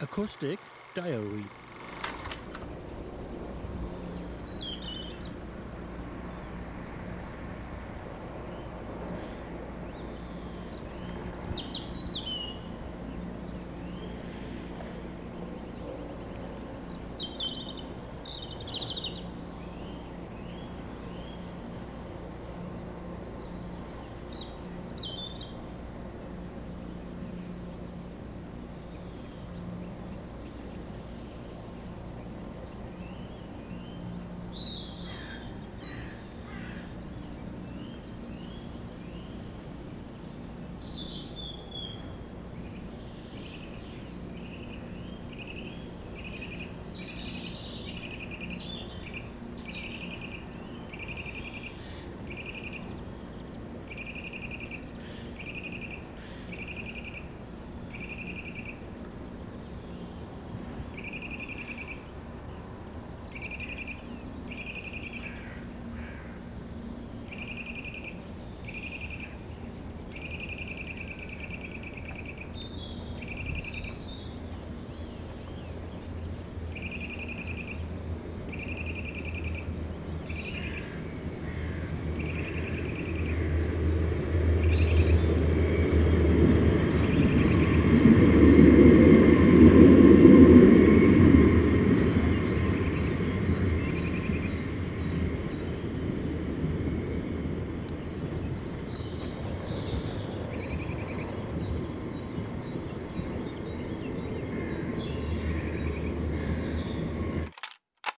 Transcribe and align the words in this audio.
Acoustic 0.00 0.60
Diary. 0.94 1.67